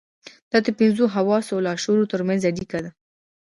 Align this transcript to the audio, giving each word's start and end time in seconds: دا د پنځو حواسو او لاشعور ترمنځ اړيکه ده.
دا 0.51 0.57
د 0.65 0.67
پنځو 0.79 1.03
حواسو 1.15 1.51
او 1.55 1.59
لاشعور 1.67 2.01
ترمنځ 2.13 2.41
اړيکه 2.49 2.79
ده. 2.83 2.91